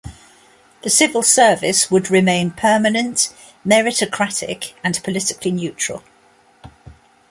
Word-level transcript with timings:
The 0.81 0.89
civil 0.89 1.21
service 1.21 1.91
would 1.91 2.09
remain 2.09 2.49
permanent, 2.49 3.31
meritocratic 3.63 4.73
and 4.83 4.99
politically 5.03 5.51
neutral. 5.51 6.01